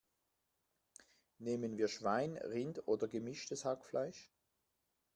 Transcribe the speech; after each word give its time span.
Nehmen 1.37 1.77
wir 1.77 1.87
Schwein, 1.87 2.35
Rind 2.37 2.87
oder 2.87 3.07
gemischtes 3.07 3.65
Hackfleisch? 3.65 4.31